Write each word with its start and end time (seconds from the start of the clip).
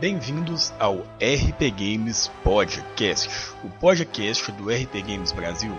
Bem-vindos 0.00 0.72
ao 0.78 0.98
RP 1.18 1.72
Games 1.76 2.30
Podcast, 2.44 3.28
o 3.64 3.68
podcast 3.68 4.52
do 4.52 4.70
RP 4.70 5.02
Games 5.04 5.32
Brasil. 5.32 5.76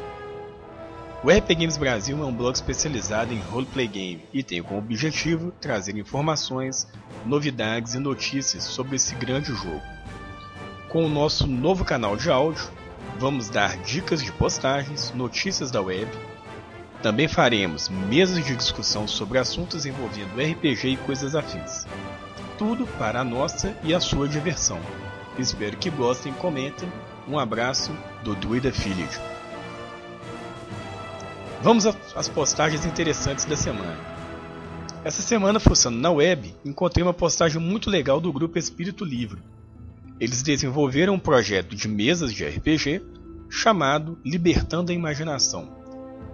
O 1.24 1.32
RP 1.32 1.56
Games 1.56 1.78
Brasil 1.78 2.22
é 2.22 2.26
um 2.26 2.34
blog 2.34 2.54
especializado 2.54 3.34
em 3.34 3.40
roleplay 3.40 3.88
game 3.88 4.26
e 4.34 4.44
tem 4.44 4.62
como 4.62 4.80
objetivo 4.80 5.54
trazer 5.62 5.96
informações, 5.96 6.86
novidades 7.26 7.94
e 7.94 8.00
notícias 8.00 8.66
sobre 8.66 8.98
esse 8.98 9.16
grande 9.16 9.54
jogo. 9.54 9.82
Com 10.90 11.06
o 11.06 11.10
nosso 11.10 11.48
novo 11.48 11.86
canal 11.86 12.18
de 12.18 12.30
áudio, 12.30 12.70
vamos 13.18 13.48
dar 13.48 13.78
dicas 13.78 14.22
de 14.22 14.34
postagens, 14.34 15.14
notícias 15.14 15.72
da 15.72 15.82
web. 15.82 16.12
Também 17.02 17.30
faremos 17.30 17.88
mesas 17.88 18.46
de 18.46 18.54
discussão 18.54 19.08
sobre 19.08 19.38
assuntos 19.38 19.86
envolvendo 19.86 20.42
RPG 20.42 20.90
e 20.90 20.98
coisas 20.98 21.36
afins 21.36 21.88
tudo 22.60 22.86
para 22.86 23.22
a 23.22 23.24
nossa 23.24 23.74
e 23.82 23.96
a 23.96 24.02
sua 24.02 24.28
diversão. 24.28 24.82
Espero 25.38 25.78
que 25.78 25.90
gostem 25.90 26.34
comentem. 26.34 26.92
Um 27.26 27.40
abraço 27.40 27.94
do 28.22 28.36
Druida 28.36 28.70
Village. 28.70 29.18
Vamos 31.64 31.86
às 31.86 32.28
postagens 32.28 32.86
interessantes 32.86 33.46
da 33.46 33.56
semana. 33.56 33.98
Essa 35.06 35.22
semana, 35.22 35.58
fuçando 35.58 35.98
na 35.98 36.12
web, 36.12 36.54
encontrei 36.66 37.02
uma 37.02 37.14
postagem 37.14 37.62
muito 37.62 37.90
legal 37.90 38.20
do 38.20 38.34
grupo 38.34 38.60
Espírito 38.60 39.06
Livre. 39.06 39.42
Eles 40.20 40.42
desenvolveram 40.42 41.14
um 41.14 41.20
projeto 41.20 41.78
de 41.78 41.88
mesas 41.88 42.34
de 42.34 42.46
RPG 42.46 43.02
chamado 43.50 44.20
Libertando 44.26 44.92
a 44.92 44.96
Imaginação, 44.96 45.78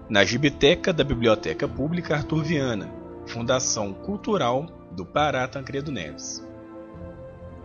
na 0.09 0.25
Gibiteca 0.25 0.91
da 0.91 1.03
Biblioteca 1.03 1.67
Pública 1.67 2.15
Arthur 2.15 2.43
Viana, 2.43 2.91
Fundação 3.27 3.93
Cultural 3.93 4.84
do 4.95 5.05
Pará 5.05 5.47
Tancredo 5.47 5.91
Neves. 5.91 6.43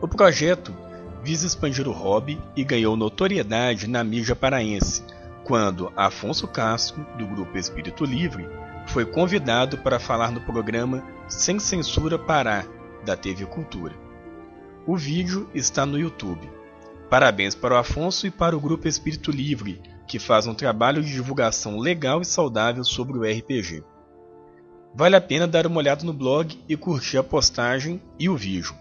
O 0.00 0.08
projeto 0.08 0.74
visa 1.22 1.46
expandir 1.46 1.86
o 1.86 1.92
hobby 1.92 2.40
e 2.56 2.64
ganhou 2.64 2.96
notoriedade 2.96 3.86
na 3.86 4.02
mídia 4.02 4.34
paraense, 4.34 5.04
quando 5.44 5.92
Afonso 5.96 6.48
Castro, 6.48 7.06
do 7.16 7.26
grupo 7.26 7.56
Espírito 7.56 8.04
Livre, 8.04 8.48
foi 8.86 9.04
convidado 9.04 9.78
para 9.78 10.00
falar 10.00 10.30
no 10.30 10.40
programa 10.40 11.02
Sem 11.28 11.58
Censura 11.58 12.18
Pará, 12.18 12.64
da 13.04 13.16
TV 13.16 13.46
Cultura. 13.46 13.94
O 14.86 14.96
vídeo 14.96 15.48
está 15.54 15.86
no 15.86 15.98
YouTube. 15.98 16.50
Parabéns 17.08 17.54
para 17.54 17.74
o 17.74 17.76
Afonso 17.78 18.26
e 18.26 18.30
para 18.30 18.56
o 18.56 18.60
grupo 18.60 18.88
Espírito 18.88 19.30
Livre, 19.30 19.80
que 20.06 20.18
faz 20.18 20.46
um 20.46 20.54
trabalho 20.54 21.02
de 21.02 21.12
divulgação 21.12 21.78
legal 21.78 22.20
e 22.20 22.24
saudável 22.24 22.84
sobre 22.84 23.18
o 23.18 23.22
RPG. 23.22 23.84
Vale 24.94 25.16
a 25.16 25.20
pena 25.20 25.46
dar 25.46 25.66
uma 25.66 25.78
olhada 25.78 26.04
no 26.04 26.12
blog 26.12 26.58
e 26.68 26.76
curtir 26.76 27.16
a 27.18 27.22
postagem 27.22 28.02
e 28.18 28.28
o 28.28 28.36
vídeo. 28.36 28.74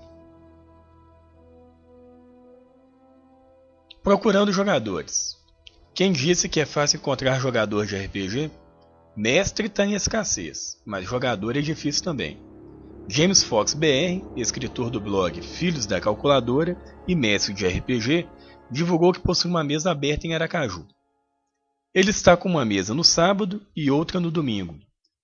Procurando 4.02 4.52
jogadores. 4.52 5.38
Quem 5.94 6.12
disse 6.12 6.50
que 6.50 6.60
é 6.60 6.66
fácil 6.66 6.98
encontrar 6.98 7.40
jogador 7.40 7.86
de 7.86 7.96
RPG? 7.96 8.50
Mestre 9.16 9.68
está 9.68 9.86
em 9.86 9.94
escassez, 9.94 10.82
mas 10.86 11.06
jogador 11.06 11.58
é 11.58 11.62
difícil 11.62 12.04
também. 12.04 12.40
James 13.08 13.44
Fox 13.44 13.74
BR, 13.74 14.24
escritor 14.36 14.90
do 14.90 15.02
blog 15.02 15.42
Filhos 15.42 15.86
da 15.86 16.00
Calculadora 16.00 16.78
e 17.08 17.16
mestre 17.16 17.54
de 17.54 17.68
RPG, 17.68 18.28
divulgou 18.72 19.12
que 19.12 19.20
possui 19.20 19.50
uma 19.50 19.64
mesa 19.64 19.92
aberta 19.92 20.26
em 20.26 20.34
Aracaju. 20.34 20.88
Ele 21.94 22.12
está 22.12 22.38
com 22.38 22.48
uma 22.48 22.64
mesa 22.64 22.94
no 22.94 23.04
sábado 23.04 23.62
e 23.76 23.90
outra 23.90 24.20
no 24.20 24.30
domingo, 24.30 24.80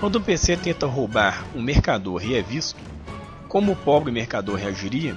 quando 0.01 0.19
um 0.19 0.23
PC 0.23 0.57
tenta 0.57 0.87
roubar 0.87 1.45
um 1.55 1.63
mercador 1.63 2.25
e 2.25 2.35
é 2.35 2.43
visto, 2.43 2.81
como 3.47 3.73
o 3.73 3.77
pobre 3.77 4.11
mercador 4.11 4.57
reagiria 4.57 5.17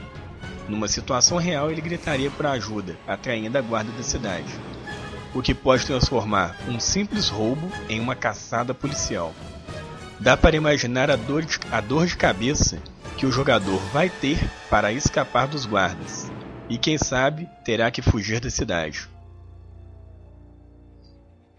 numa 0.67 0.87
situação 0.87 1.37
real, 1.37 1.71
ele 1.71 1.81
gritaria 1.81 2.29
por 2.31 2.45
ajuda, 2.45 2.97
atraindo 3.07 3.57
a 3.57 3.61
guarda 3.61 3.91
da 3.91 4.03
cidade, 4.03 4.51
o 5.33 5.41
que 5.41 5.53
pode 5.53 5.85
transformar 5.85 6.55
um 6.67 6.79
simples 6.79 7.29
roubo 7.29 7.69
em 7.87 7.99
uma 7.99 8.15
caçada 8.15 8.73
policial. 8.73 9.33
Dá 10.19 10.35
para 10.35 10.55
imaginar 10.55 11.11
a 11.11 11.15
dor, 11.15 11.43
de, 11.43 11.59
a 11.71 11.81
dor 11.81 12.07
de 12.07 12.15
cabeça 12.15 12.81
que 13.17 13.25
o 13.25 13.31
jogador 13.31 13.79
vai 13.91 14.09
ter 14.09 14.39
para 14.69 14.91
escapar 14.91 15.47
dos 15.47 15.65
guardas, 15.65 16.31
e 16.69 16.77
quem 16.77 16.97
sabe 16.97 17.49
terá 17.63 17.91
que 17.91 18.01
fugir 18.01 18.39
da 18.39 18.49
cidade. 18.49 19.09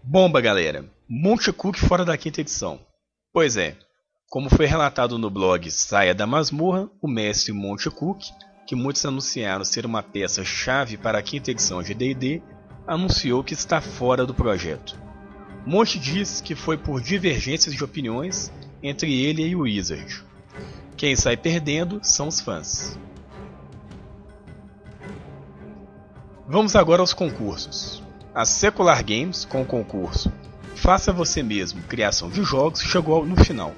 Bomba, 0.03 0.41
galera! 0.41 0.85
Monte 1.09 1.53
Cook 1.53 1.77
fora 1.77 2.03
da 2.03 2.17
quinta 2.17 2.41
edição. 2.41 2.79
Pois 3.31 3.55
é, 3.55 3.77
como 4.29 4.49
foi 4.49 4.65
relatado 4.65 5.17
no 5.17 5.29
blog 5.29 5.71
Saia 5.71 6.13
da 6.13 6.27
Masmorra, 6.27 6.89
o 7.01 7.07
mestre 7.07 7.53
Monte 7.53 7.89
Cook 7.89 8.23
que 8.67 8.75
muitos 8.75 9.05
anunciaram 9.05 9.63
ser 9.63 9.85
uma 9.85 10.03
peça-chave 10.03 10.97
para 10.97 11.17
a 11.17 11.23
quinta 11.23 11.51
edição 11.51 11.81
de 11.81 11.93
D&D, 11.93 12.41
anunciou 12.85 13.41
que 13.41 13.53
está 13.53 13.79
fora 13.79 14.25
do 14.25 14.33
projeto. 14.33 14.99
Monte 15.65 15.97
diz 15.97 16.41
que 16.41 16.53
foi 16.53 16.77
por 16.77 17.01
divergências 17.01 17.73
de 17.73 17.81
opiniões 17.81 18.51
entre 18.83 19.13
ele 19.23 19.47
e 19.47 19.55
o 19.55 19.61
Wizard. 19.61 20.21
Quem 20.97 21.15
sai 21.15 21.37
perdendo 21.37 22.01
são 22.03 22.27
os 22.27 22.41
fãs. 22.41 22.99
Vamos 26.45 26.75
agora 26.75 27.01
aos 27.01 27.13
concursos. 27.13 28.03
A 28.35 28.43
Secular 28.43 29.03
Games, 29.03 29.45
com 29.45 29.61
o 29.61 29.65
concurso 29.65 30.31
Faça 30.75 31.11
Você 31.11 31.41
Mesmo 31.41 31.81
Criação 31.83 32.29
de 32.29 32.43
Jogos, 32.43 32.81
chegou 32.81 33.25
no 33.25 33.35
final. 33.43 33.73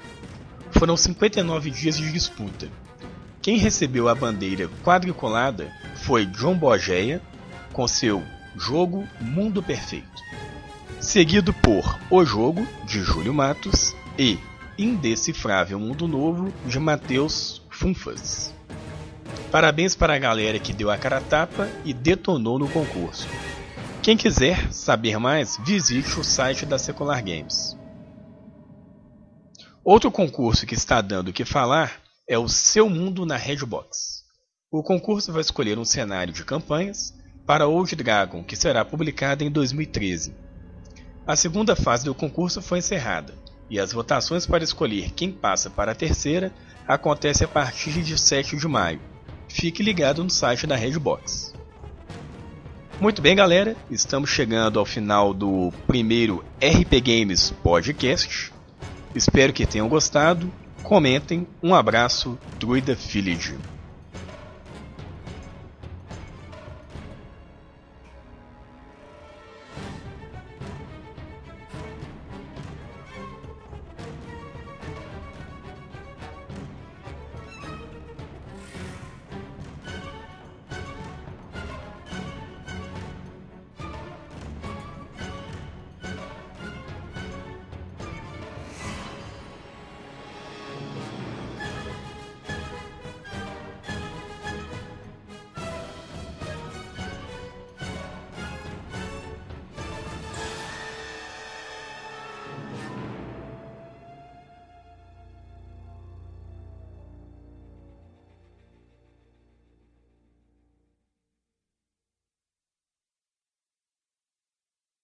Foram 0.72 0.96
59 0.96 1.70
dias 1.70 1.96
de 1.96 2.12
disputa, 2.12 2.68
quem 3.42 3.56
recebeu 3.56 4.08
a 4.08 4.14
bandeira 4.14 4.68
quadriculada 4.84 5.72
foi 5.96 6.26
John 6.26 6.56
Bogeia 6.56 7.22
com 7.72 7.88
seu 7.88 8.22
jogo 8.56 9.06
Mundo 9.20 9.62
Perfeito, 9.62 10.22
seguido 11.00 11.52
por 11.54 11.98
O 12.10 12.24
Jogo 12.24 12.66
de 12.84 13.02
Júlio 13.02 13.32
Matos 13.32 13.94
e 14.18 14.38
Indecifrável 14.78 15.78
Mundo 15.78 16.06
Novo 16.06 16.52
de 16.66 16.78
Matheus 16.78 17.62
Funfas. 17.70 18.54
Parabéns 19.50 19.96
para 19.96 20.14
a 20.14 20.18
galera 20.18 20.58
que 20.58 20.72
deu 20.72 20.90
a 20.90 20.98
cara 20.98 21.20
tapa 21.20 21.68
e 21.84 21.92
detonou 21.92 22.58
no 22.58 22.68
concurso. 22.68 23.26
Quem 24.02 24.16
quiser 24.16 24.72
saber 24.72 25.18
mais, 25.18 25.58
visite 25.64 26.18
o 26.18 26.24
site 26.24 26.64
da 26.64 26.78
Secular 26.78 27.22
Games. 27.22 27.76
Outro 29.82 30.10
concurso 30.10 30.66
que 30.66 30.74
está 30.74 31.00
dando 31.00 31.28
o 31.28 31.32
que 31.32 31.44
falar 31.44 32.00
é 32.30 32.38
o 32.38 32.46
Seu 32.46 32.88
Mundo 32.88 33.26
na 33.26 33.36
Redbox. 33.36 34.22
O 34.70 34.84
concurso 34.84 35.32
vai 35.32 35.40
escolher 35.40 35.76
um 35.80 35.84
cenário 35.84 36.32
de 36.32 36.44
campanhas 36.44 37.12
para 37.44 37.66
Old 37.66 37.96
Dragon, 37.96 38.44
que 38.44 38.54
será 38.54 38.84
publicado 38.84 39.42
em 39.42 39.50
2013. 39.50 40.32
A 41.26 41.34
segunda 41.34 41.74
fase 41.74 42.04
do 42.04 42.14
concurso 42.14 42.62
foi 42.62 42.78
encerrada, 42.78 43.34
e 43.68 43.80
as 43.80 43.92
votações 43.92 44.46
para 44.46 44.62
escolher 44.62 45.10
quem 45.10 45.32
passa 45.32 45.68
para 45.68 45.90
a 45.90 45.94
terceira 45.94 46.52
acontecem 46.86 47.44
a 47.44 47.48
partir 47.48 48.00
de 48.00 48.16
7 48.16 48.56
de 48.56 48.68
maio. 48.68 49.00
Fique 49.48 49.82
ligado 49.82 50.22
no 50.22 50.30
site 50.30 50.68
da 50.68 50.76
Redbox. 50.76 51.52
Muito 53.00 53.20
bem, 53.20 53.34
galera, 53.34 53.76
estamos 53.90 54.30
chegando 54.30 54.78
ao 54.78 54.86
final 54.86 55.34
do 55.34 55.72
primeiro 55.84 56.44
RP 56.62 57.00
Games 57.02 57.50
Podcast. 57.60 58.52
Espero 59.16 59.52
que 59.52 59.66
tenham 59.66 59.88
gostado 59.88 60.48
Comentem. 60.82 61.46
Um 61.62 61.74
abraço, 61.74 62.38
Druida 62.58 62.94
Village. 62.94 63.58